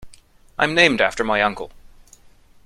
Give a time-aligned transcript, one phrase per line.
[0.57, 1.69] I'm named after my uncle.